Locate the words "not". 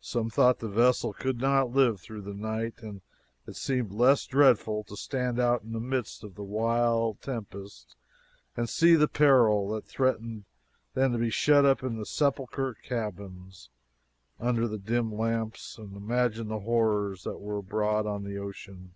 1.40-1.72